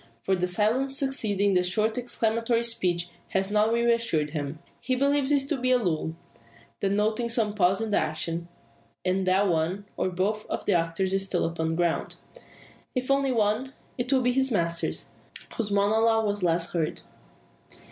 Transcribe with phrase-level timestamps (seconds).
[0.23, 4.57] For the silence succeeding the short exclamatory speech has not re assured him.
[4.79, 6.15] He believes it to be but a lull,
[6.79, 8.47] denoting some pause in the action,
[9.05, 12.15] and that one, or both, of the actors is still upon the ground.
[12.95, 14.89] If only one, it will be his master,
[15.55, 17.01] whose monologue was last heard.